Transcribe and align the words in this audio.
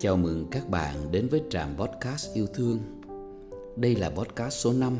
Chào 0.00 0.16
mừng 0.16 0.46
các 0.50 0.70
bạn 0.70 0.94
đến 1.12 1.28
với 1.28 1.42
trạm 1.50 1.76
podcast 1.76 2.34
yêu 2.34 2.46
thương. 2.54 2.78
Đây 3.76 3.94
là 3.94 4.10
podcast 4.10 4.54
số 4.54 4.72
5 4.72 4.96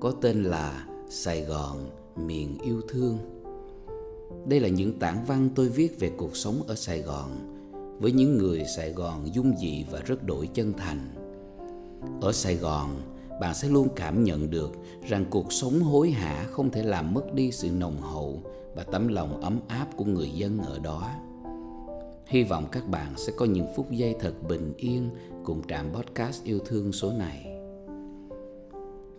có 0.00 0.10
tên 0.10 0.44
là 0.44 0.86
Sài 1.08 1.42
Gòn 1.42 1.90
miền 2.16 2.58
yêu 2.64 2.80
thương. 2.88 3.18
Đây 4.46 4.60
là 4.60 4.68
những 4.68 4.98
tản 4.98 5.24
văn 5.26 5.48
tôi 5.54 5.68
viết 5.68 6.00
về 6.00 6.10
cuộc 6.16 6.36
sống 6.36 6.62
ở 6.66 6.74
Sài 6.74 7.02
Gòn 7.02 7.30
với 8.00 8.12
những 8.12 8.38
người 8.38 8.64
Sài 8.76 8.92
Gòn 8.92 9.34
dung 9.34 9.56
dị 9.56 9.84
và 9.90 10.00
rất 10.00 10.24
đổi 10.24 10.46
chân 10.46 10.72
thành. 10.72 11.08
Ở 12.20 12.32
Sài 12.32 12.56
Gòn, 12.56 13.02
bạn 13.40 13.54
sẽ 13.54 13.68
luôn 13.68 13.88
cảm 13.96 14.24
nhận 14.24 14.50
được 14.50 14.70
rằng 15.08 15.24
cuộc 15.30 15.52
sống 15.52 15.80
hối 15.80 16.10
hả 16.10 16.46
không 16.50 16.70
thể 16.70 16.82
làm 16.82 17.14
mất 17.14 17.34
đi 17.34 17.52
sự 17.52 17.70
nồng 17.70 18.00
hậu 18.00 18.42
và 18.74 18.82
tấm 18.82 19.08
lòng 19.08 19.40
ấm 19.40 19.60
áp 19.68 19.86
của 19.96 20.04
người 20.04 20.30
dân 20.30 20.58
ở 20.58 20.78
đó. 20.78 21.10
Hy 22.26 22.44
vọng 22.44 22.66
các 22.72 22.88
bạn 22.88 23.12
sẽ 23.16 23.32
có 23.36 23.44
những 23.44 23.66
phút 23.76 23.90
giây 23.90 24.14
thật 24.20 24.34
bình 24.48 24.72
yên 24.76 25.10
cùng 25.44 25.62
trạm 25.68 25.92
podcast 25.92 26.44
yêu 26.44 26.58
thương 26.66 26.92
số 26.92 27.12
này. 27.12 27.58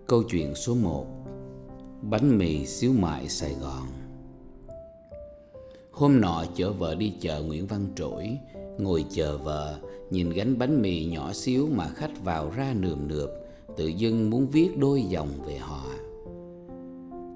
Câu 0.08 0.24
chuyện 0.24 0.56
số 0.56 0.76
1 0.76 1.06
Bánh 2.02 2.38
mì 2.38 2.66
xíu 2.66 2.94
mại 2.94 3.30
Sài 3.30 3.54
Gòn. 3.62 3.88
Hôm 5.92 6.22
nọ 6.22 6.46
chở 6.56 6.72
vợ 6.72 6.96
đi 6.96 7.14
chợ 7.20 7.42
Nguyễn 7.42 7.68
Văn 7.68 7.88
Trỗi, 7.96 8.38
Ngồi 8.78 9.06
chờ 9.10 9.38
vợ, 9.38 9.80
Nhìn 10.10 10.30
gánh 10.30 10.58
bánh 10.58 10.82
mì 10.82 11.06
nhỏ 11.06 11.34
xíu 11.34 11.68
mà 11.72 11.88
khách 11.96 12.24
vào 12.24 12.50
ra 12.50 12.74
nườm 12.74 13.08
nượp, 13.08 13.30
Tự 13.78 13.88
dưng 13.88 14.30
muốn 14.30 14.48
viết 14.48 14.78
đôi 14.78 15.02
dòng 15.02 15.30
về 15.46 15.58
họ. 15.58 15.86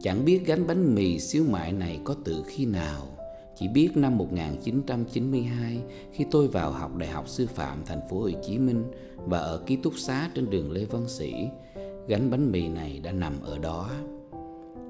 Chẳng 0.01 0.25
biết 0.25 0.41
gánh 0.45 0.67
bánh 0.67 0.95
mì 0.95 1.19
xíu 1.19 1.43
mại 1.49 1.71
này 1.71 1.99
có 2.03 2.15
từ 2.25 2.43
khi 2.47 2.65
nào 2.65 3.18
chỉ 3.59 3.67
biết 3.67 3.97
năm 3.97 4.17
1992 4.17 5.81
khi 6.11 6.25
tôi 6.31 6.47
vào 6.47 6.71
học 6.71 6.95
Đại 6.95 7.09
học 7.09 7.27
Sư 7.27 7.47
phạm 7.47 7.83
thành 7.85 8.01
phố 8.09 8.19
Hồ 8.19 8.29
Chí 8.43 8.57
Minh 8.57 8.83
và 9.15 9.37
ở 9.37 9.57
ký 9.65 9.75
túc 9.75 9.93
xá 9.97 10.29
trên 10.35 10.49
đường 10.49 10.71
Lê 10.71 10.85
Văn 10.85 11.07
Sĩ, 11.07 11.33
gánh 12.07 12.31
bánh 12.31 12.51
mì 12.51 12.67
này 12.67 12.99
đã 13.03 13.11
nằm 13.11 13.41
ở 13.41 13.57
đó. 13.57 13.89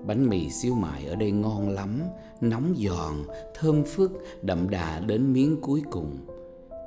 Bánh 0.05 0.29
mì 0.29 0.49
siêu 0.49 0.75
mại 0.75 1.05
ở 1.05 1.16
đây 1.16 1.31
ngon 1.31 1.69
lắm, 1.69 2.02
nóng 2.41 2.75
giòn, 2.77 3.13
thơm 3.53 3.83
phức, 3.83 4.11
đậm 4.41 4.69
đà 4.69 4.99
đến 4.99 5.33
miếng 5.33 5.61
cuối 5.61 5.83
cùng. 5.91 6.17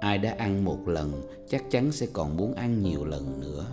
Ai 0.01 0.19
đã 0.19 0.35
ăn 0.39 0.65
một 0.65 0.89
lần 0.89 1.23
chắc 1.49 1.71
chắn 1.71 1.93
sẽ 1.93 2.07
còn 2.13 2.37
muốn 2.37 2.55
ăn 2.55 2.83
nhiều 2.83 3.05
lần 3.05 3.41
nữa 3.41 3.67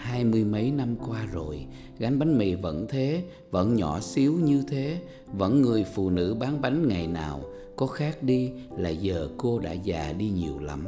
hai 0.00 0.24
mươi 0.24 0.44
mấy 0.44 0.70
năm 0.70 0.96
qua 1.08 1.26
rồi, 1.32 1.66
gánh 1.98 2.18
bánh 2.18 2.38
mì 2.38 2.54
vẫn 2.54 2.86
thế, 2.88 3.22
vẫn 3.50 3.74
nhỏ 3.76 4.00
xíu 4.00 4.32
như 4.32 4.62
thế, 4.68 4.98
vẫn 5.32 5.62
người 5.62 5.84
phụ 5.94 6.10
nữ 6.10 6.36
bán 6.40 6.60
bánh 6.60 6.88
ngày 6.88 7.06
nào, 7.06 7.40
có 7.76 7.86
khác 7.86 8.22
đi 8.22 8.52
là 8.76 8.90
giờ 8.90 9.28
cô 9.36 9.58
đã 9.58 9.72
già 9.72 10.12
đi 10.12 10.30
nhiều 10.30 10.58
lắm. 10.58 10.86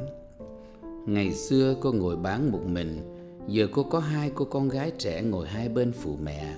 Ngày 1.07 1.33
xưa 1.33 1.77
cô 1.81 1.93
ngồi 1.93 2.17
bán 2.17 2.53
một 2.53 2.63
mình, 2.67 3.01
giờ 3.49 3.67
cô 3.73 3.83
có 3.83 3.99
hai 3.99 4.31
cô 4.35 4.45
con 4.45 4.69
gái 4.69 4.93
trẻ 4.99 5.23
ngồi 5.23 5.49
hai 5.49 5.69
bên 5.69 5.93
phụ 5.93 6.17
mẹ. 6.23 6.55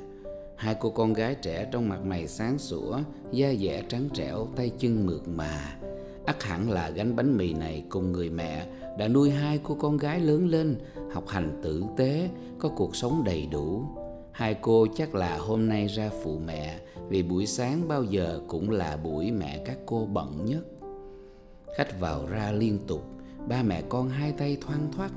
Hai 0.57 0.77
cô 0.81 0.91
con 0.91 1.13
gái 1.13 1.35
trẻ 1.35 1.69
trong 1.73 1.89
mặt 1.89 2.05
mày 2.05 2.29
sáng 2.29 2.59
sủa, 2.59 2.99
da 3.33 3.55
dẻ 3.55 3.83
trắng 3.89 4.09
trẻo, 4.15 4.49
tay 4.57 4.71
chân 4.79 5.07
mượt 5.07 5.29
mà 5.29 5.77
ắt 6.27 6.43
hẳn 6.43 6.71
là 6.71 6.91
gánh 6.91 7.17
bánh 7.17 7.37
mì 7.37 7.53
này 7.53 7.85
cùng 7.89 8.13
người 8.13 8.31
mẹ 8.31 8.67
đã 8.99 9.09
nuôi 9.09 9.31
hai 9.31 9.61
cô 9.63 9.75
con 9.75 9.97
gái 9.97 10.21
lớn 10.21 10.49
lên, 10.49 10.77
học 11.13 11.29
hành 11.29 11.61
tử 11.63 11.85
tế, 11.97 12.29
có 12.59 12.69
cuộc 12.69 12.97
sống 12.97 13.25
đầy 13.25 13.47
đủ. 13.47 13.83
Hai 14.33 14.55
cô 14.55 14.87
chắc 14.97 15.15
là 15.15 15.39
hôm 15.39 15.69
nay 15.69 15.87
ra 15.87 16.11
phụ 16.23 16.39
mẹ, 16.39 16.79
vì 17.09 17.23
buổi 17.23 17.47
sáng 17.47 17.89
bao 17.89 18.05
giờ 18.05 18.41
cũng 18.49 18.71
là 18.71 18.97
buổi 18.97 19.31
mẹ 19.31 19.63
các 19.65 19.79
cô 19.87 20.07
bận 20.13 20.45
nhất. 20.45 20.65
Khách 21.77 22.01
vào 22.01 22.27
ra 22.27 22.53
liên 22.53 22.79
tục, 22.87 23.05
ba 23.49 23.63
mẹ 23.63 23.83
con 23.89 24.09
hai 24.09 24.33
tay 24.33 24.57
thoăn 24.61 24.89
thoắt 24.97 25.11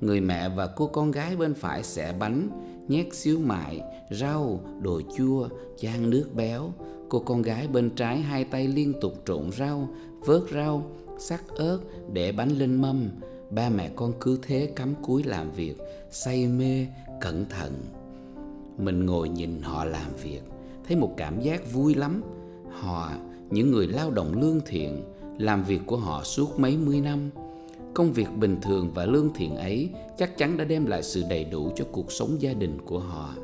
người 0.00 0.20
mẹ 0.20 0.48
và 0.48 0.66
cô 0.66 0.86
con 0.86 1.10
gái 1.10 1.36
bên 1.36 1.54
phải 1.54 1.82
xẻ 1.82 2.14
bánh, 2.18 2.48
nhét 2.88 3.14
xíu 3.14 3.38
mại, 3.38 3.80
rau, 4.10 4.60
đồ 4.80 5.00
chua, 5.16 5.48
chan 5.78 6.10
nước 6.10 6.28
béo. 6.34 6.72
Cô 7.08 7.18
con 7.18 7.42
gái 7.42 7.68
bên 7.68 7.90
trái 7.90 8.18
hai 8.18 8.44
tay 8.44 8.68
liên 8.68 8.92
tục 9.00 9.12
trộn 9.26 9.50
rau 9.58 9.88
vớt 10.26 10.42
rau, 10.54 10.90
sắc 11.18 11.44
ớt 11.48 11.78
để 12.12 12.32
bánh 12.32 12.50
lên 12.58 12.74
mâm. 12.74 13.08
Ba 13.50 13.68
mẹ 13.68 13.90
con 13.96 14.12
cứ 14.20 14.38
thế 14.42 14.72
cắm 14.76 14.94
cúi 15.02 15.22
làm 15.22 15.50
việc, 15.50 15.74
say 16.10 16.46
mê, 16.46 16.86
cẩn 17.20 17.44
thận. 17.48 17.72
Mình 18.78 19.06
ngồi 19.06 19.28
nhìn 19.28 19.62
họ 19.62 19.84
làm 19.84 20.14
việc, 20.22 20.40
thấy 20.88 20.96
một 20.96 21.14
cảm 21.16 21.40
giác 21.40 21.72
vui 21.72 21.94
lắm. 21.94 22.22
Họ, 22.70 23.12
những 23.50 23.70
người 23.70 23.86
lao 23.86 24.10
động 24.10 24.40
lương 24.40 24.60
thiện, 24.66 25.02
làm 25.38 25.64
việc 25.64 25.80
của 25.86 25.96
họ 25.96 26.22
suốt 26.24 26.58
mấy 26.58 26.76
mươi 26.76 27.00
năm. 27.00 27.30
Công 27.94 28.12
việc 28.12 28.28
bình 28.36 28.56
thường 28.62 28.90
và 28.94 29.06
lương 29.06 29.32
thiện 29.34 29.56
ấy 29.56 29.90
chắc 30.18 30.38
chắn 30.38 30.56
đã 30.56 30.64
đem 30.64 30.86
lại 30.86 31.02
sự 31.02 31.22
đầy 31.30 31.44
đủ 31.44 31.72
cho 31.76 31.84
cuộc 31.92 32.12
sống 32.12 32.36
gia 32.42 32.52
đình 32.52 32.78
của 32.84 32.98
họ. 32.98 33.34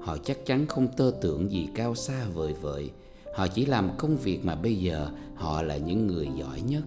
Họ 0.00 0.16
chắc 0.24 0.46
chắn 0.46 0.66
không 0.66 0.88
tơ 0.96 1.12
tưởng 1.20 1.50
gì 1.50 1.68
cao 1.74 1.94
xa 1.94 2.26
vời 2.34 2.54
vợi 2.62 2.90
họ 3.38 3.46
chỉ 3.48 3.66
làm 3.66 3.90
công 3.98 4.16
việc 4.16 4.44
mà 4.44 4.54
bây 4.54 4.74
giờ 4.74 5.08
họ 5.34 5.62
là 5.62 5.76
những 5.76 6.06
người 6.06 6.28
giỏi 6.38 6.60
nhất. 6.60 6.82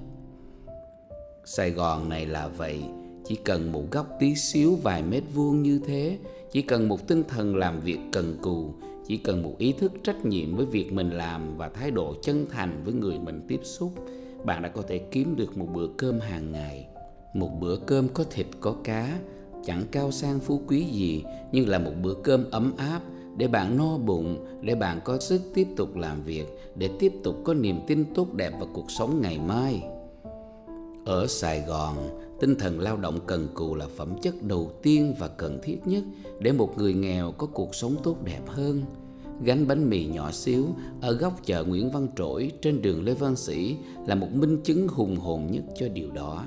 Sài 1.46 1.72
Gòn 1.72 2.10
này 2.10 2.26
là 2.26 2.48
vậy, 2.48 2.84
Chỉ 3.26 3.36
cần 3.36 3.72
một 3.72 3.84
góc 3.92 4.08
tí 4.20 4.36
xíu 4.36 4.76
vài 4.76 5.04
mét 5.04 5.24
vuông 5.34 5.64
như 5.64 5.82
thế, 5.86 6.18
Chỉ 6.52 6.62
cần 6.62 6.88
một 6.88 7.08
tinh 7.08 7.24
thần 7.28 7.56
làm 7.56 7.80
việc 7.80 7.98
cần 8.12 8.38
cù, 8.42 8.74
Chỉ 9.08 9.18
cần 9.18 9.44
một 9.44 9.56
ý 9.58 9.72
thức 9.72 9.92
trách 10.04 10.26
nhiệm 10.26 10.56
với 10.56 10.66
việc 10.66 10.94
mình 10.94 11.10
làm 11.10 11.58
Và 11.58 11.70
thái 11.70 11.92
độ 11.92 12.16
chân 12.22 12.46
thành 12.50 12.82
với 12.86 12.94
người 12.94 13.20
mình 13.20 13.42
tiếp 13.48 13.60
xúc, 13.64 13.92
Bạn 14.46 14.62
đã 14.62 14.70
có 14.70 14.82
thể 14.82 14.98
kiếm 14.98 15.36
được 15.36 15.58
một 15.58 15.68
bữa 15.74 15.88
cơm 15.98 16.20
hàng 16.20 16.52
ngày. 16.52 16.88
Một 17.34 17.50
bữa 17.60 17.76
cơm 17.76 18.08
có 18.14 18.24
thịt, 18.24 18.48
có 18.60 18.76
cá, 18.84 19.20
Chẳng 19.66 19.84
cao 19.92 20.12
sang 20.12 20.40
phú 20.40 20.62
quý 20.68 20.84
gì, 20.84 21.24
Nhưng 21.52 21.70
là 21.70 21.80
một 21.80 21.94
bữa 22.02 22.14
cơm 22.24 22.52
ấm 22.52 22.74
áp 22.78 23.02
để 23.42 23.48
bạn 23.48 23.78
no 23.78 23.98
bụng, 23.98 24.46
để 24.62 24.76
bạn 24.76 25.00
có 25.04 25.20
sức 25.20 25.42
tiếp 25.54 25.68
tục 25.76 25.96
làm 25.96 26.24
việc, 26.24 26.46
để 26.76 26.90
tiếp 27.00 27.14
tục 27.24 27.36
có 27.44 27.54
niềm 27.54 27.80
tin 27.88 28.06
tốt 28.14 28.34
đẹp 28.34 28.52
vào 28.60 28.70
cuộc 28.74 28.92
sống 28.92 29.22
ngày 29.22 29.40
mai. 29.40 29.84
Ở 31.06 31.28
Sài 31.28 31.62
Gòn, 31.62 31.96
tinh 32.40 32.56
thần 32.56 32.80
lao 32.80 32.98
động 32.98 33.20
cần 33.28 33.48
cù 33.54 33.76
là 33.76 33.88
phẩm 33.96 34.16
chất 34.22 34.44
đầu 34.44 34.72
tiên 34.82 35.16
và 35.20 35.28
cần 35.28 35.60
thiết 35.64 35.78
nhất 35.86 36.04
để 36.40 36.52
một 36.52 36.78
người 36.78 36.94
nghèo 36.94 37.32
có 37.32 37.48
cuộc 37.48 37.76
sống 37.76 37.96
tốt 38.04 38.18
đẹp 38.24 38.42
hơn. 38.48 38.84
Gánh 39.44 39.68
bánh 39.68 39.90
mì 39.90 40.06
nhỏ 40.06 40.32
xíu 40.32 40.66
ở 41.02 41.14
góc 41.14 41.46
chợ 41.46 41.64
Nguyễn 41.64 41.92
Văn 41.92 42.08
Trỗi 42.16 42.52
trên 42.62 42.82
đường 42.82 43.04
Lê 43.04 43.14
Văn 43.14 43.36
Sĩ 43.36 43.76
là 44.08 44.16
một 44.16 44.32
minh 44.34 44.62
chứng 44.64 44.88
hùng 44.88 45.16
hồn 45.16 45.48
nhất 45.52 45.64
cho 45.80 45.88
điều 45.88 46.12
đó. 46.12 46.46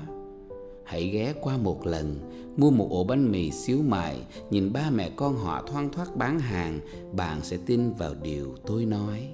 Hãy 0.85 1.07
ghé 1.07 1.33
qua 1.41 1.57
một 1.57 1.87
lần, 1.87 2.19
mua 2.57 2.71
một 2.71 2.87
ổ 2.89 3.03
bánh 3.03 3.31
mì 3.31 3.51
xíu 3.51 3.81
mại, 3.81 4.17
nhìn 4.49 4.73
ba 4.73 4.89
mẹ 4.89 5.09
con 5.15 5.35
họ 5.35 5.63
thoang 5.67 5.91
thoát 5.91 6.15
bán 6.15 6.39
hàng, 6.39 6.79
bạn 7.11 7.43
sẽ 7.43 7.57
tin 7.65 7.91
vào 7.93 8.13
điều 8.23 8.55
tôi 8.65 8.85
nói. 8.85 9.29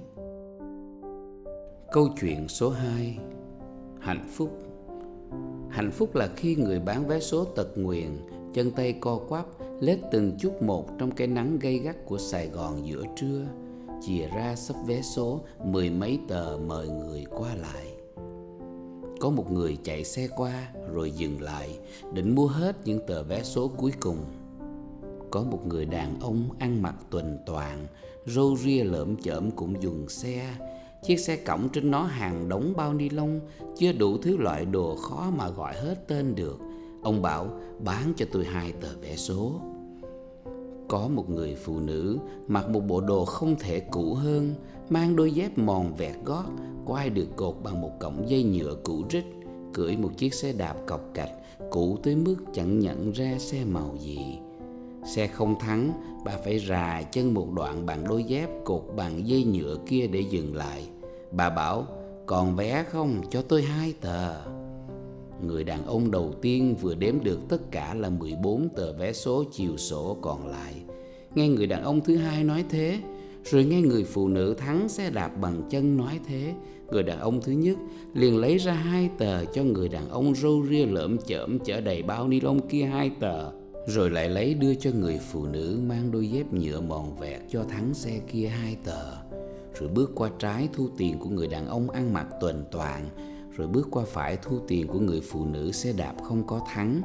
Câu 1.92 2.08
chuyện 2.20 2.48
số 2.48 2.70
2 2.70 3.18
Hạnh 4.00 4.28
phúc 4.32 4.50
Hạnh 5.70 5.90
phúc 5.90 6.14
là 6.14 6.28
khi 6.36 6.54
người 6.54 6.80
bán 6.80 7.06
vé 7.06 7.20
số 7.20 7.44
tật 7.44 7.78
nguyền, 7.78 8.08
chân 8.54 8.70
tay 8.70 8.94
co 9.00 9.18
quắp, 9.28 9.46
lết 9.80 9.98
từng 10.12 10.32
chút 10.38 10.62
một 10.62 10.86
trong 10.98 11.10
cái 11.10 11.26
nắng 11.26 11.58
gay 11.58 11.78
gắt 11.78 12.06
của 12.06 12.18
Sài 12.18 12.48
Gòn 12.48 12.86
giữa 12.86 13.04
trưa, 13.16 13.46
chìa 14.02 14.26
ra 14.26 14.56
sắp 14.56 14.76
vé 14.86 15.02
số 15.02 15.40
mười 15.64 15.90
mấy 15.90 16.18
tờ 16.28 16.58
mời 16.66 16.88
người 16.88 17.24
qua 17.30 17.54
lại. 17.54 18.01
Có 19.22 19.30
một 19.30 19.52
người 19.52 19.78
chạy 19.84 20.04
xe 20.04 20.28
qua 20.36 20.68
rồi 20.92 21.10
dừng 21.10 21.40
lại, 21.40 21.78
định 22.12 22.34
mua 22.34 22.46
hết 22.46 22.76
những 22.84 23.00
tờ 23.06 23.22
vé 23.22 23.42
số 23.42 23.68
cuối 23.76 23.92
cùng. 24.00 24.16
Có 25.30 25.42
một 25.42 25.66
người 25.66 25.84
đàn 25.84 26.20
ông 26.20 26.48
ăn 26.58 26.82
mặc 26.82 26.94
tuần 27.10 27.38
toàn, 27.46 27.86
râu 28.26 28.56
ria 28.56 28.84
lởm 28.84 29.16
chởm 29.16 29.50
cũng 29.50 29.82
dừng 29.82 30.08
xe, 30.08 30.54
Chiếc 31.02 31.20
xe 31.20 31.36
cổng 31.36 31.68
trên 31.68 31.90
nó 31.90 32.02
hàng 32.02 32.48
đống 32.48 32.72
bao 32.76 32.94
ni 32.94 33.08
lông 33.08 33.40
Chưa 33.76 33.92
đủ 33.92 34.18
thứ 34.18 34.36
loại 34.36 34.64
đồ 34.64 34.96
khó 34.96 35.32
mà 35.36 35.48
gọi 35.48 35.74
hết 35.74 36.08
tên 36.08 36.34
được. 36.34 36.58
Ông 37.02 37.22
bảo 37.22 37.60
bán 37.84 38.12
cho 38.16 38.26
tôi 38.32 38.44
hai 38.44 38.72
tờ 38.72 38.88
vé 39.02 39.16
số. 39.16 39.60
Có 40.92 41.08
một 41.08 41.30
người 41.30 41.54
phụ 41.54 41.80
nữ 41.80 42.18
mặc 42.48 42.68
một 42.68 42.80
bộ 42.80 43.00
đồ 43.00 43.24
không 43.24 43.56
thể 43.58 43.80
cũ 43.80 44.14
hơn 44.14 44.54
Mang 44.88 45.16
đôi 45.16 45.32
dép 45.32 45.58
mòn 45.58 45.94
vẹt 45.96 46.14
gót 46.24 46.44
Quai 46.86 47.10
được 47.10 47.28
cột 47.36 47.56
bằng 47.62 47.80
một 47.80 47.90
cọng 48.00 48.30
dây 48.30 48.42
nhựa 48.42 48.76
cũ 48.84 49.04
rích 49.10 49.24
Cưỡi 49.72 49.96
một 49.96 50.10
chiếc 50.16 50.34
xe 50.34 50.52
đạp 50.52 50.74
cọc 50.86 51.00
cạch 51.14 51.30
Cũ 51.70 51.98
tới 52.02 52.16
mức 52.16 52.36
chẳng 52.52 52.80
nhận 52.80 53.12
ra 53.12 53.38
xe 53.38 53.64
màu 53.64 53.96
gì 54.00 54.38
Xe 55.14 55.26
không 55.26 55.58
thắng, 55.58 55.92
bà 56.24 56.32
phải 56.44 56.58
rà 56.58 57.02
chân 57.02 57.34
một 57.34 57.52
đoạn 57.52 57.86
bằng 57.86 58.04
đôi 58.08 58.24
dép 58.24 58.48
cột 58.64 58.82
bằng 58.96 59.28
dây 59.28 59.44
nhựa 59.44 59.76
kia 59.86 60.06
để 60.06 60.20
dừng 60.20 60.56
lại. 60.56 60.88
Bà 61.30 61.50
bảo, 61.50 61.86
còn 62.26 62.56
vé 62.56 62.84
không, 62.90 63.20
cho 63.30 63.42
tôi 63.42 63.62
hai 63.62 63.94
tờ. 64.00 64.61
Người 65.42 65.64
đàn 65.64 65.86
ông 65.86 66.10
đầu 66.10 66.32
tiên 66.42 66.74
vừa 66.80 66.94
đếm 66.94 67.14
được 67.24 67.38
tất 67.48 67.70
cả 67.70 67.94
là 67.94 68.10
14 68.10 68.68
tờ 68.76 68.92
vé 68.92 69.12
số 69.12 69.44
chiều 69.52 69.76
sổ 69.76 70.16
còn 70.20 70.46
lại. 70.46 70.74
Nghe 71.34 71.48
người 71.48 71.66
đàn 71.66 71.82
ông 71.82 72.00
thứ 72.00 72.16
hai 72.16 72.44
nói 72.44 72.64
thế, 72.70 73.00
rồi 73.44 73.64
nghe 73.64 73.80
người 73.80 74.04
phụ 74.04 74.28
nữ 74.28 74.54
thắng 74.54 74.88
xe 74.88 75.10
đạp 75.10 75.30
bằng 75.40 75.62
chân 75.70 75.96
nói 75.96 76.20
thế, 76.28 76.54
Người 76.92 77.02
đàn 77.02 77.20
ông 77.20 77.40
thứ 77.40 77.52
nhất 77.52 77.78
liền 78.14 78.38
lấy 78.38 78.58
ra 78.58 78.72
hai 78.72 79.10
tờ 79.18 79.44
cho 79.44 79.62
người 79.62 79.88
đàn 79.88 80.08
ông 80.08 80.34
râu 80.34 80.66
ria 80.70 80.86
lởm 80.86 81.18
chởm 81.18 81.58
chở 81.58 81.80
đầy 81.80 82.02
bao 82.02 82.28
ni 82.28 82.40
lông 82.40 82.68
kia 82.68 82.82
hai 82.82 83.10
tờ 83.20 83.50
rồi 83.86 84.10
lại 84.10 84.28
lấy 84.28 84.54
đưa 84.54 84.74
cho 84.74 84.90
người 84.90 85.18
phụ 85.32 85.46
nữ 85.46 85.80
mang 85.86 86.10
đôi 86.10 86.28
dép 86.28 86.52
nhựa 86.52 86.80
mòn 86.80 87.16
vẹt 87.16 87.40
cho 87.50 87.64
thắng 87.64 87.94
xe 87.94 88.20
kia 88.32 88.46
hai 88.46 88.76
tờ 88.84 89.12
rồi 89.80 89.88
bước 89.88 90.10
qua 90.14 90.30
trái 90.38 90.68
thu 90.72 90.88
tiền 90.98 91.18
của 91.18 91.28
người 91.28 91.48
đàn 91.48 91.66
ông 91.66 91.90
ăn 91.90 92.12
mặc 92.12 92.26
tuần 92.40 92.64
toàn 92.70 93.08
rồi 93.56 93.66
bước 93.66 93.88
qua 93.90 94.04
phải 94.06 94.38
thu 94.42 94.58
tiền 94.68 94.86
của 94.86 94.98
người 94.98 95.20
phụ 95.20 95.44
nữ 95.44 95.72
xe 95.72 95.92
đạp 95.92 96.14
không 96.22 96.46
có 96.46 96.60
thắng 96.72 97.02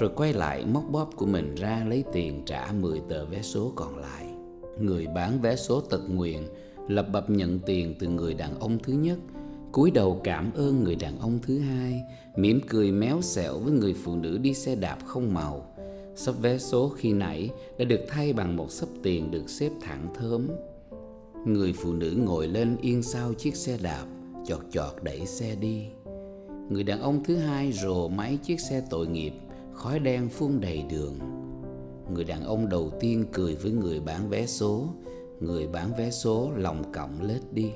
rồi 0.00 0.10
quay 0.16 0.32
lại 0.32 0.66
móc 0.66 0.90
bóp 0.90 1.10
của 1.16 1.26
mình 1.26 1.54
ra 1.54 1.84
lấy 1.88 2.04
tiền 2.12 2.42
trả 2.46 2.72
10 2.72 3.00
tờ 3.08 3.26
vé 3.26 3.42
số 3.42 3.72
còn 3.76 3.96
lại. 3.96 4.26
Người 4.80 5.06
bán 5.06 5.40
vé 5.40 5.56
số 5.56 5.80
tật 5.80 6.00
nguyện 6.08 6.42
lập 6.88 7.06
bập 7.12 7.30
nhận 7.30 7.58
tiền 7.66 7.94
từ 7.98 8.08
người 8.08 8.34
đàn 8.34 8.60
ông 8.60 8.78
thứ 8.82 8.92
nhất, 8.92 9.18
cúi 9.72 9.90
đầu 9.90 10.20
cảm 10.24 10.52
ơn 10.54 10.84
người 10.84 10.96
đàn 10.96 11.18
ông 11.18 11.38
thứ 11.42 11.58
hai, 11.58 12.02
mỉm 12.36 12.60
cười 12.68 12.92
méo 12.92 13.22
xẹo 13.22 13.58
với 13.58 13.72
người 13.72 13.94
phụ 13.94 14.16
nữ 14.16 14.38
đi 14.38 14.54
xe 14.54 14.74
đạp 14.74 14.98
không 15.04 15.34
màu. 15.34 15.74
Sắp 16.14 16.34
vé 16.42 16.58
số 16.58 16.88
khi 16.88 17.12
nãy 17.12 17.50
đã 17.78 17.84
được 17.84 18.00
thay 18.08 18.32
bằng 18.32 18.56
một 18.56 18.70
sấp 18.70 18.88
tiền 19.02 19.30
được 19.30 19.50
xếp 19.50 19.70
thẳng 19.80 20.14
thớm. 20.14 20.48
Người 21.46 21.72
phụ 21.72 21.92
nữ 21.92 22.14
ngồi 22.24 22.48
lên 22.48 22.76
yên 22.80 23.02
sau 23.02 23.34
chiếc 23.34 23.56
xe 23.56 23.78
đạp, 23.82 24.04
chọt 24.48 24.60
chọt 24.70 25.02
đẩy 25.02 25.26
xe 25.26 25.54
đi. 25.54 25.86
Người 26.70 26.82
đàn 26.82 27.00
ông 27.00 27.24
thứ 27.24 27.36
hai 27.36 27.72
rồ 27.72 28.08
máy 28.08 28.38
chiếc 28.42 28.60
xe 28.60 28.82
tội 28.90 29.06
nghiệp, 29.06 29.32
khói 29.72 29.98
đen 29.98 30.28
phun 30.28 30.60
đầy 30.60 30.84
đường. 30.90 31.18
Người 32.14 32.24
đàn 32.24 32.44
ông 32.44 32.68
đầu 32.68 32.90
tiên 33.00 33.24
cười 33.32 33.54
với 33.54 33.72
người 33.72 34.00
bán 34.00 34.28
vé 34.28 34.46
số, 34.46 34.86
người 35.40 35.66
bán 35.66 35.92
vé 35.98 36.10
số 36.10 36.50
lòng 36.56 36.92
cộng 36.92 37.22
lết 37.22 37.52
đi. 37.52 37.70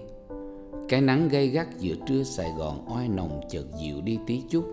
Cái 0.88 1.00
nắng 1.00 1.28
gay 1.28 1.48
gắt 1.48 1.78
giữa 1.78 1.94
trưa 2.08 2.22
Sài 2.22 2.52
Gòn 2.58 2.86
oai 2.94 3.08
nồng 3.08 3.40
chợt 3.50 3.64
dịu 3.82 4.00
đi 4.00 4.18
tí 4.26 4.42
chút, 4.50 4.64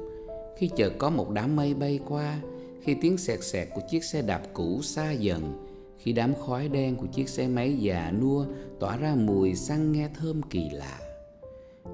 khi 0.58 0.70
chợt 0.76 0.94
có 0.98 1.10
một 1.10 1.30
đám 1.30 1.56
mây 1.56 1.74
bay 1.74 2.00
qua, 2.08 2.42
khi 2.82 2.96
tiếng 3.02 3.18
sẹt 3.18 3.44
sẹt 3.44 3.68
của 3.76 3.82
chiếc 3.90 4.04
xe 4.04 4.22
đạp 4.22 4.42
cũ 4.54 4.82
xa 4.82 5.12
dần, 5.12 5.66
khi 5.98 6.14
đám 6.14 6.34
khói 6.36 6.70
đen 6.70 6.96
của 6.96 7.08
chiếc 7.08 7.30
xe 7.30 7.48
máy 7.48 7.74
già 7.74 8.12
nua 8.22 8.46
tỏa 8.80 8.98
ra 8.98 9.16
mùi 9.16 9.56
xăng 9.56 9.92
nghe 9.92 10.10
thơm 10.20 10.42
kỳ 10.42 10.70
lạ. 10.70 11.00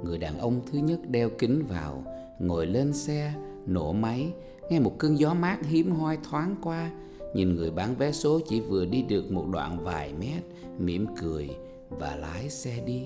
Người 0.03 0.17
đàn 0.17 0.37
ông 0.39 0.61
thứ 0.71 0.79
nhất 0.79 0.99
đeo 1.09 1.29
kính 1.29 1.63
vào, 1.69 2.03
ngồi 2.39 2.65
lên 2.65 2.93
xe, 2.93 3.33
nổ 3.65 3.93
máy, 3.93 4.33
nghe 4.69 4.79
một 4.79 4.93
cơn 4.97 5.19
gió 5.19 5.33
mát 5.33 5.57
hiếm 5.65 5.91
hoi 5.91 6.17
thoáng 6.29 6.55
qua, 6.61 6.91
nhìn 7.33 7.55
người 7.55 7.71
bán 7.71 7.95
vé 7.95 8.11
số 8.11 8.39
chỉ 8.47 8.61
vừa 8.61 8.85
đi 8.85 9.01
được 9.01 9.31
một 9.31 9.45
đoạn 9.51 9.83
vài 9.83 10.13
mét, 10.13 10.43
mỉm 10.77 11.07
cười 11.21 11.49
và 11.89 12.15
lái 12.15 12.49
xe 12.49 12.79
đi. 12.85 13.03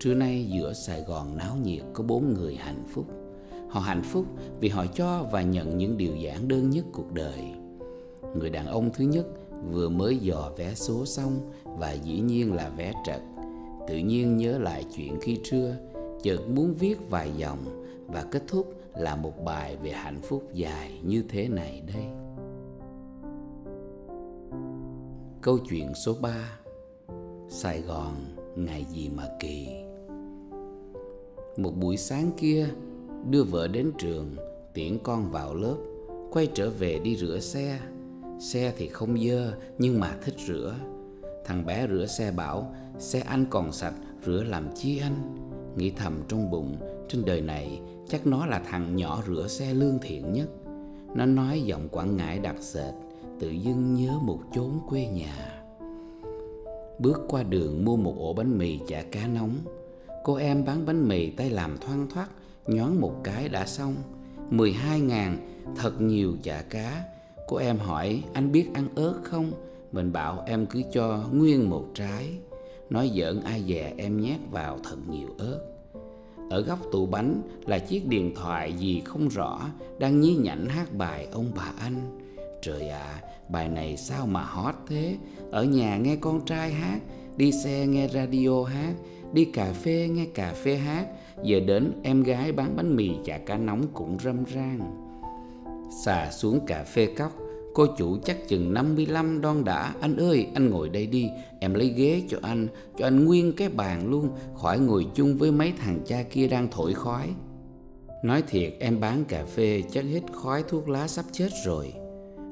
Trưa 0.00 0.14
nay 0.14 0.46
giữa 0.52 0.72
Sài 0.72 1.02
Gòn 1.02 1.36
náo 1.36 1.56
nhiệt 1.56 1.82
có 1.92 2.04
bốn 2.04 2.34
người 2.34 2.56
hạnh 2.56 2.84
phúc. 2.88 3.06
Họ 3.68 3.80
hạnh 3.80 4.02
phúc 4.02 4.26
vì 4.60 4.68
họ 4.68 4.86
cho 4.86 5.26
và 5.32 5.42
nhận 5.42 5.78
những 5.78 5.96
điều 5.96 6.16
giản 6.16 6.48
đơn 6.48 6.70
nhất 6.70 6.84
cuộc 6.92 7.12
đời. 7.12 7.52
Người 8.36 8.50
đàn 8.50 8.66
ông 8.66 8.90
thứ 8.94 9.04
nhất 9.04 9.26
vừa 9.70 9.88
mới 9.88 10.16
dò 10.16 10.50
vé 10.56 10.74
số 10.74 11.06
xong 11.06 11.52
và 11.64 11.92
dĩ 11.92 12.20
nhiên 12.20 12.52
là 12.52 12.68
vé 12.68 12.92
trật. 13.06 13.20
Tự 13.88 13.96
nhiên 13.96 14.36
nhớ 14.36 14.58
lại 14.58 14.84
chuyện 14.96 15.18
khi 15.20 15.40
trưa, 15.44 15.76
chợt 16.22 16.40
muốn 16.48 16.74
viết 16.74 17.10
vài 17.10 17.30
dòng 17.36 17.84
và 18.06 18.24
kết 18.30 18.42
thúc 18.48 18.74
là 18.96 19.16
một 19.16 19.44
bài 19.44 19.76
về 19.82 19.90
hạnh 19.90 20.20
phúc 20.22 20.48
dài 20.52 21.00
như 21.04 21.24
thế 21.28 21.48
này 21.48 21.82
đây. 21.94 22.04
Câu 25.42 25.58
chuyện 25.70 25.94
số 25.94 26.14
3 26.20 26.58
Sài 27.48 27.80
Gòn 27.80 28.14
ngày 28.56 28.84
gì 28.90 29.08
mà 29.08 29.24
kỳ. 29.40 29.68
Một 31.56 31.72
buổi 31.76 31.96
sáng 31.96 32.30
kia 32.36 32.68
đưa 33.30 33.42
vợ 33.42 33.68
đến 33.68 33.90
trường 33.98 34.36
tiễn 34.74 34.98
con 35.02 35.30
vào 35.30 35.54
lớp 35.54 35.76
quay 36.32 36.48
trở 36.54 36.70
về 36.70 36.98
đi 36.98 37.16
rửa 37.16 37.38
xe. 37.38 37.78
Xe 38.40 38.72
thì 38.76 38.88
không 38.88 39.18
dơ 39.28 39.52
nhưng 39.78 40.00
mà 40.00 40.16
thích 40.24 40.34
rửa. 40.46 40.74
Thằng 41.44 41.66
bé 41.66 41.86
rửa 41.90 42.06
xe 42.06 42.30
bảo 42.30 42.74
xe 42.98 43.20
anh 43.20 43.46
còn 43.50 43.72
sạch, 43.72 43.94
rửa 44.26 44.44
làm 44.44 44.68
chi 44.74 44.98
anh 44.98 45.34
nghĩ 45.76 45.90
thầm 45.90 46.22
trong 46.28 46.50
bụng, 46.50 46.76
trên 47.08 47.24
đời 47.24 47.40
này 47.40 47.80
chắc 48.08 48.26
nó 48.26 48.46
là 48.46 48.58
thằng 48.58 48.96
nhỏ 48.96 49.22
rửa 49.26 49.46
xe 49.48 49.74
lương 49.74 49.98
thiện 50.02 50.32
nhất. 50.32 50.48
Nó 51.14 51.26
nói 51.26 51.60
giọng 51.60 51.88
quảng 51.88 52.16
ngãi 52.16 52.38
đặc 52.38 52.56
sệt, 52.60 52.94
tự 53.40 53.50
dưng 53.50 53.94
nhớ 53.94 54.18
một 54.22 54.40
chốn 54.54 54.80
quê 54.88 55.06
nhà. 55.06 55.62
Bước 56.98 57.20
qua 57.28 57.42
đường 57.42 57.84
mua 57.84 57.96
một 57.96 58.14
ổ 58.18 58.32
bánh 58.32 58.58
mì 58.58 58.78
chả 58.88 59.02
cá 59.02 59.26
nóng. 59.26 59.58
Cô 60.24 60.34
em 60.34 60.64
bán 60.64 60.86
bánh 60.86 61.08
mì 61.08 61.30
tay 61.30 61.50
làm 61.50 61.78
thoang 61.78 62.06
thoát 62.10 62.28
nhón 62.66 63.00
một 63.00 63.14
cái 63.24 63.48
đã 63.48 63.66
xong. 63.66 63.94
12 64.50 65.00
ngàn, 65.00 65.38
thật 65.76 66.00
nhiều 66.00 66.34
chả 66.42 66.62
cá. 66.62 67.04
Cô 67.48 67.56
em 67.56 67.78
hỏi, 67.78 68.22
anh 68.32 68.52
biết 68.52 68.66
ăn 68.74 68.88
ớt 68.94 69.14
không? 69.22 69.52
Mình 69.92 70.12
bảo, 70.12 70.42
em 70.46 70.66
cứ 70.66 70.82
cho 70.92 71.24
nguyên 71.32 71.70
một 71.70 71.84
trái 71.94 72.38
nói 72.90 73.10
giỡn 73.14 73.40
ai 73.44 73.64
dè 73.68 73.92
em 73.96 74.20
nhét 74.20 74.38
vào 74.50 74.78
thật 74.84 74.96
nhiều 75.08 75.28
ớt. 75.38 75.60
Ở 76.50 76.60
góc 76.60 76.78
tủ 76.92 77.06
bánh 77.06 77.42
là 77.66 77.78
chiếc 77.78 78.06
điện 78.06 78.34
thoại 78.34 78.72
gì 78.72 79.02
không 79.04 79.28
rõ 79.28 79.60
đang 79.98 80.20
nhí 80.20 80.36
nhảnh 80.36 80.66
hát 80.66 80.94
bài 80.94 81.28
ông 81.32 81.52
bà 81.56 81.72
anh. 81.78 82.18
Trời 82.62 82.88
ạ 82.88 82.98
à, 82.98 83.22
bài 83.48 83.68
này 83.68 83.96
sao 83.96 84.26
mà 84.26 84.42
hot 84.44 84.74
thế? 84.86 85.16
Ở 85.50 85.64
nhà 85.64 85.96
nghe 85.96 86.16
con 86.16 86.44
trai 86.44 86.72
hát 86.72 87.00
đi 87.36 87.52
xe 87.52 87.86
nghe 87.86 88.08
radio 88.08 88.64
hát 88.64 88.94
đi 89.32 89.44
cà 89.44 89.72
phê 89.72 90.08
nghe 90.12 90.26
cà 90.34 90.52
phê 90.52 90.76
hát. 90.76 91.06
Giờ 91.42 91.60
đến 91.60 91.92
em 92.02 92.22
gái 92.22 92.52
bán 92.52 92.76
bánh 92.76 92.96
mì 92.96 93.10
chả 93.24 93.38
cá 93.38 93.56
nóng 93.56 93.86
cũng 93.92 94.18
râm 94.24 94.44
ran. 94.44 94.80
Xà 96.04 96.30
xuống 96.30 96.60
cà 96.66 96.84
phê 96.84 97.06
cốc 97.06 97.32
Cô 97.78 97.86
chủ 97.86 98.16
chắc 98.24 98.48
chừng 98.48 98.74
55 98.74 99.40
đon 99.40 99.64
đã. 99.64 99.94
Anh 100.00 100.16
ơi, 100.16 100.46
anh 100.54 100.70
ngồi 100.70 100.88
đây 100.88 101.06
đi. 101.06 101.30
Em 101.60 101.74
lấy 101.74 101.88
ghế 101.88 102.22
cho 102.28 102.38
anh 102.42 102.68
Cho 102.98 103.06
anh 103.06 103.24
nguyên 103.24 103.52
cái 103.52 103.68
bàn 103.68 104.10
luôn. 104.10 104.28
Khỏi 104.54 104.78
ngồi 104.78 105.06
chung 105.14 105.36
với 105.36 105.52
mấy 105.52 105.72
thằng 105.78 106.00
cha 106.06 106.22
kia 106.22 106.48
đang 106.48 106.68
thổi 106.70 106.94
khói. 106.94 107.34
Nói 108.24 108.42
thiệt, 108.48 108.74
em 108.78 109.00
bán 109.00 109.24
cà 109.24 109.44
phê 109.44 109.82
chắc 109.90 110.04
hết 110.04 110.20
khói 110.32 110.64
thuốc 110.68 110.88
lá 110.88 111.08
sắp 111.08 111.24
chết 111.32 111.48
rồi. 111.64 111.92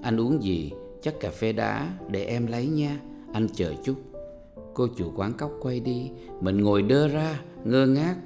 Anh 0.02 0.20
uống 0.20 0.42
gì? 0.42 0.72
Chắc 1.02 1.14
cà 1.20 1.30
phê 1.30 1.52
đá. 1.52 1.92
Để 2.10 2.24
em 2.24 2.46
lấy 2.46 2.66
nha. 2.66 3.00
Anh 3.32 3.46
chờ 3.54 3.74
chút. 3.84 3.96
Cô 4.74 4.86
chủ 4.96 5.12
quán 5.16 5.32
cốc 5.32 5.50
quay 5.62 5.80
đi. 5.80 6.10
Mình 6.40 6.60
ngồi 6.60 6.82
đơ 6.82 7.08
ra, 7.08 7.40
ngơ 7.64 7.86
ngác. 7.86 8.16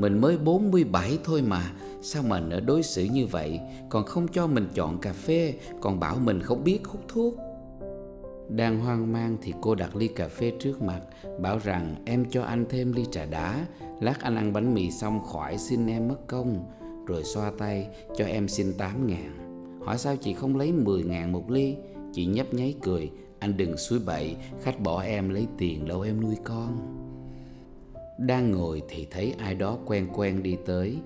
Mình 0.00 0.18
mới 0.18 0.38
47 0.38 1.18
thôi 1.24 1.42
mà. 1.42 1.72
Sao 2.02 2.22
mà 2.22 2.40
nỡ 2.40 2.60
đối 2.60 2.82
xử 2.82 3.04
như 3.04 3.26
vậy? 3.26 3.60
Còn 3.88 4.04
không 4.04 4.28
cho 4.28 4.46
mình 4.46 4.68
chọn 4.74 4.98
cà 4.98 5.12
phê, 5.12 5.54
Còn 5.80 6.00
bảo 6.00 6.16
mình 6.16 6.40
không 6.40 6.64
biết 6.64 6.80
hút 6.86 7.00
thuốc. 7.08 7.34
Đang 8.48 8.80
hoang 8.80 9.12
mang 9.12 9.36
thì 9.42 9.54
cô 9.60 9.74
đặt 9.74 9.96
ly 9.96 10.08
cà 10.08 10.28
phê 10.28 10.52
trước 10.60 10.82
mặt, 10.82 11.00
Bảo 11.40 11.58
rằng 11.58 11.94
em 12.04 12.24
cho 12.30 12.42
anh 12.42 12.66
thêm 12.68 12.92
ly 12.92 13.04
trà 13.10 13.24
đá. 13.24 13.66
Lát 14.00 14.20
anh 14.20 14.36
ăn 14.36 14.52
bánh 14.52 14.74
mì 14.74 14.90
xong 14.90 15.24
khỏi 15.24 15.58
xin 15.58 15.86
em 15.86 16.08
mất 16.08 16.26
công. 16.26 16.70
Rồi 17.06 17.24
xoa 17.24 17.52
tay, 17.58 17.88
cho 18.16 18.24
em 18.24 18.48
xin 18.48 18.72
8 18.78 19.06
ngàn. 19.06 19.36
Hỏi 19.84 19.98
sao 19.98 20.16
chị 20.16 20.34
không 20.34 20.56
lấy 20.56 20.72
10 20.72 21.02
ngàn 21.02 21.32
một 21.32 21.50
ly? 21.50 21.76
Chị 22.12 22.26
nhấp 22.26 22.54
nháy 22.54 22.74
cười, 22.82 23.10
Anh 23.38 23.56
đừng 23.56 23.76
suối 23.76 23.98
bậy, 24.06 24.36
Khách 24.62 24.80
bỏ 24.80 25.02
em 25.02 25.28
lấy 25.28 25.46
tiền 25.58 25.88
đâu 25.88 26.00
em 26.00 26.20
nuôi 26.20 26.36
con. 26.44 27.00
Đang 28.26 28.50
ngồi 28.50 28.82
thì 28.88 29.06
thấy 29.10 29.34
ai 29.38 29.54
đó 29.54 29.78
quen 29.86 30.08
quen 30.14 30.42
đi 30.42 30.56
tới. 30.66 30.96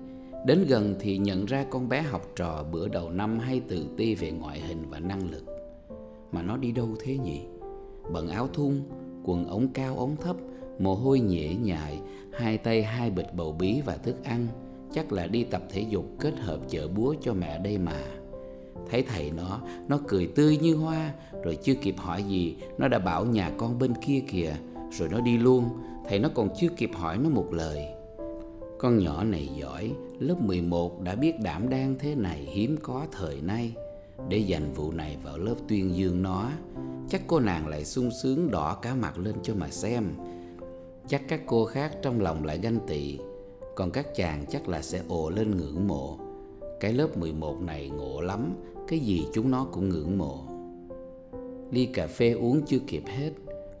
Đến 0.45 0.65
gần 0.67 0.95
thì 0.99 1.17
nhận 1.17 1.45
ra 1.45 1.65
con 1.69 1.89
bé 1.89 2.01
học 2.01 2.31
trò 2.35 2.63
bữa 2.71 2.87
đầu 2.87 3.09
năm 3.09 3.39
hay 3.39 3.59
tự 3.59 3.85
ti 3.97 4.15
về 4.15 4.31
ngoại 4.31 4.59
hình 4.59 4.89
và 4.89 4.99
năng 4.99 5.31
lực. 5.31 5.45
Mà 6.31 6.41
nó 6.41 6.57
đi 6.57 6.71
đâu 6.71 6.89
thế 6.99 7.17
nhỉ? 7.17 7.41
Bận 8.13 8.27
áo 8.27 8.47
thun, 8.53 8.81
quần 9.23 9.45
ống 9.47 9.67
cao 9.73 9.97
ống 9.97 10.15
thấp, 10.15 10.35
mồ 10.79 10.95
hôi 10.95 11.19
nhễ 11.19 11.55
nhại 11.55 11.99
Hai 12.33 12.57
tay 12.57 12.83
hai 12.83 13.11
bịch 13.11 13.33
bầu 13.35 13.51
bí 13.51 13.81
và 13.85 13.97
thức 13.97 14.23
ăn. 14.23 14.47
Chắc 14.93 15.11
là 15.11 15.27
đi 15.27 15.43
tập 15.43 15.63
thể 15.69 15.85
dục 15.89 16.05
kết 16.19 16.33
hợp 16.39 16.59
chợ 16.69 16.87
búa 16.87 17.15
cho 17.21 17.33
mẹ 17.33 17.59
đây 17.59 17.77
mà. 17.77 18.03
Thấy 18.89 19.03
thầy 19.03 19.31
nó, 19.31 19.61
nó 19.87 19.99
cười 20.07 20.27
tươi 20.27 20.57
như 20.57 20.75
hoa 20.75 21.13
Rồi 21.43 21.55
chưa 21.55 21.73
kịp 21.73 21.95
hỏi 21.97 22.23
gì, 22.23 22.55
nó 22.77 22.87
đã 22.87 22.99
bảo 22.99 23.25
nhà 23.25 23.51
con 23.57 23.79
bên 23.79 23.93
kia 24.01 24.23
kìa. 24.27 24.55
Rồi 24.91 25.09
nó 25.11 25.19
đi 25.19 25.37
luôn, 25.37 25.69
thầy 26.09 26.19
nó 26.19 26.29
còn 26.33 26.49
chưa 26.55 26.69
kịp 26.77 26.89
hỏi 26.93 27.17
nó 27.17 27.29
một 27.29 27.53
lời 27.53 27.95
con 28.85 28.99
nhỏ 28.99 29.23
này 29.23 29.49
giỏi, 29.59 29.91
lớp 30.19 30.41
11 30.41 31.01
đã 31.01 31.15
biết 31.15 31.39
đảm 31.39 31.69
đang 31.69 31.95
thế 31.99 32.15
này 32.15 32.39
hiếm 32.39 32.77
có 32.83 33.05
thời 33.11 33.41
nay. 33.41 33.73
Để 34.29 34.37
dành 34.37 34.73
vụ 34.73 34.91
này 34.91 35.17
vào 35.23 35.37
lớp 35.37 35.55
tuyên 35.67 35.95
dương 35.95 36.21
nó, 36.21 36.51
chắc 37.09 37.21
cô 37.27 37.39
nàng 37.39 37.67
lại 37.67 37.85
sung 37.85 38.09
sướng 38.23 38.51
đỏ 38.51 38.77
cả 38.81 38.95
mặt 38.95 39.17
lên 39.17 39.35
cho 39.43 39.53
mà 39.55 39.69
xem. 39.69 40.09
Chắc 41.07 41.21
các 41.27 41.41
cô 41.45 41.65
khác 41.65 41.91
trong 42.01 42.21
lòng 42.21 42.45
lại 42.45 42.59
ganh 42.61 42.79
tị, 42.87 43.17
còn 43.75 43.91
các 43.91 44.15
chàng 44.15 44.45
chắc 44.49 44.69
là 44.69 44.81
sẽ 44.81 45.01
ồ 45.07 45.29
lên 45.29 45.57
ngưỡng 45.57 45.87
mộ. 45.87 46.19
Cái 46.79 46.93
lớp 46.93 47.17
11 47.17 47.61
này 47.61 47.89
ngộ 47.89 48.21
lắm, 48.21 48.53
cái 48.87 48.99
gì 48.99 49.25
chúng 49.33 49.51
nó 49.51 49.67
cũng 49.71 49.89
ngưỡng 49.89 50.17
mộ. 50.17 50.43
Ly 51.71 51.85
cà 51.85 52.07
phê 52.07 52.31
uống 52.31 52.61
chưa 52.65 52.79
kịp 52.87 53.03
hết, 53.05 53.31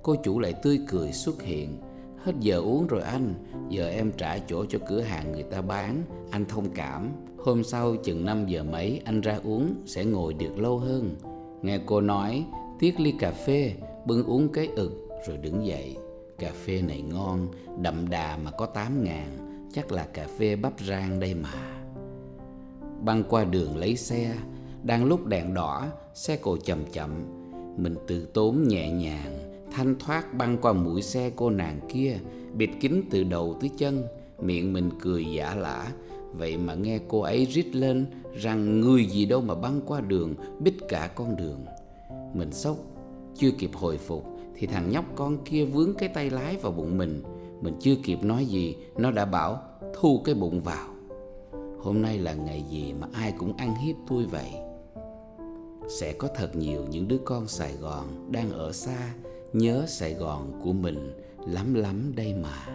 cô 0.03 0.15
chủ 0.23 0.39
lại 0.39 0.53
tươi 0.63 0.79
cười 0.87 1.11
xuất 1.11 1.41
hiện, 1.41 1.77
Hết 2.25 2.33
giờ 2.39 2.57
uống 2.57 2.87
rồi 2.87 3.01
anh. 3.01 3.33
Giờ 3.69 3.89
em 3.89 4.11
trả 4.17 4.37
chỗ 4.37 4.65
cho 4.65 4.79
cửa 4.87 5.01
hàng 5.01 5.31
người 5.31 5.43
ta 5.43 5.61
bán. 5.61 6.03
Anh 6.31 6.45
thông 6.45 6.69
cảm. 6.69 7.09
Hôm 7.37 7.63
sau 7.63 7.95
chừng 7.95 8.25
5 8.25 8.45
giờ 8.47 8.63
mấy, 8.63 9.01
anh 9.05 9.21
ra 9.21 9.39
uống, 9.43 9.73
Sẽ 9.85 10.05
ngồi 10.05 10.33
được 10.33 10.59
lâu 10.59 10.79
hơn. 10.79 11.15
Nghe 11.61 11.79
cô 11.85 12.01
nói, 12.01 12.45
Tiếc 12.79 12.99
ly 12.99 13.13
cà 13.19 13.31
phê, 13.31 13.73
Bưng 14.05 14.23
uống 14.23 14.49
cái 14.49 14.67
ực, 14.75 15.09
rồi 15.27 15.37
đứng 15.37 15.65
dậy. 15.65 15.97
Cà 16.39 16.51
phê 16.65 16.81
này 16.81 17.01
ngon, 17.01 17.47
Đậm 17.81 18.09
đà 18.09 18.37
mà 18.37 18.51
có 18.51 18.65
8 18.65 19.03
ngàn. 19.03 19.27
Chắc 19.73 19.91
là 19.91 20.03
cà 20.13 20.27
phê 20.37 20.55
bắp 20.55 20.73
rang 20.79 21.19
đây 21.19 21.33
mà. 21.33 21.53
Băng 23.01 23.23
qua 23.29 23.43
đường 23.43 23.77
lấy 23.77 23.95
xe. 23.95 24.35
Đang 24.83 25.05
lúc 25.05 25.25
đèn 25.25 25.53
đỏ, 25.53 25.85
Xe 26.13 26.37
cộ 26.37 26.57
chậm 26.57 26.79
chậm. 26.91 27.11
Mình 27.77 27.95
từ 28.07 28.25
tốn 28.25 28.63
nhẹ 28.67 28.89
nhàng 28.89 29.44
Thanh 29.71 29.95
thoát 29.99 30.33
băng 30.33 30.57
qua 30.57 30.73
mũi 30.73 31.01
xe 31.01 31.31
cô 31.35 31.49
nàng 31.49 31.79
kia, 31.89 32.17
Bịt 32.53 32.69
kín 32.79 33.01
từ 33.09 33.23
đầu 33.23 33.57
tới 33.59 33.69
chân, 33.77 34.03
Miệng 34.41 34.73
mình 34.73 34.89
cười 35.01 35.25
giả 35.25 35.55
lả. 35.55 35.91
Vậy 36.33 36.57
mà 36.57 36.73
nghe 36.73 36.99
cô 37.07 37.21
ấy 37.21 37.45
rít 37.45 37.75
lên 37.75 38.05
Rằng 38.35 38.81
người 38.81 39.05
gì 39.05 39.25
đâu 39.25 39.41
mà 39.41 39.55
băng 39.55 39.81
qua 39.85 40.01
đường, 40.01 40.35
Bít 40.59 40.73
cả 40.89 41.11
con 41.15 41.35
đường. 41.35 41.65
Mình 42.33 42.51
sốc, 42.51 42.77
Chưa 43.35 43.51
kịp 43.51 43.71
hồi 43.73 43.97
phục 43.97 44.25
Thì 44.55 44.67
thằng 44.67 44.91
nhóc 44.91 45.05
con 45.15 45.37
kia 45.45 45.65
vướng 45.65 45.93
cái 45.93 46.09
tay 46.09 46.29
lái 46.29 46.55
vào 46.55 46.71
bụng 46.71 46.97
mình. 46.97 47.23
Mình 47.61 47.73
chưa 47.79 47.95
kịp 48.03 48.23
nói 48.23 48.45
gì, 48.45 48.75
Nó 48.97 49.11
đã 49.11 49.25
bảo, 49.25 49.61
thu 49.99 50.21
cái 50.25 50.35
bụng 50.35 50.61
vào. 50.61 50.89
Hôm 51.79 52.01
nay 52.01 52.17
là 52.17 52.33
ngày 52.33 52.63
gì 52.69 52.93
mà 52.93 53.07
ai 53.13 53.33
cũng 53.37 53.57
ăn 53.57 53.75
hiếp 53.75 53.95
tôi 54.07 54.25
vậy? 54.25 54.49
Sẽ 55.87 56.13
có 56.13 56.27
thật 56.35 56.55
nhiều 56.55 56.85
những 56.89 57.07
đứa 57.07 57.17
con 57.25 57.47
Sài 57.47 57.73
Gòn 57.73 58.31
đang 58.31 58.51
ở 58.51 58.71
xa 58.71 59.13
Nhớ 59.57 59.85
Sài 59.87 60.13
Gòn 60.13 60.61
của 60.63 60.73
mình 60.73 61.11
lắm 61.47 61.73
lắm 61.73 62.11
đây 62.15 62.33
mà. 62.33 62.67